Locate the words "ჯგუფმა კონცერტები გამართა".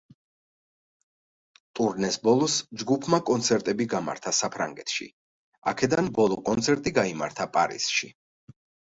2.83-4.33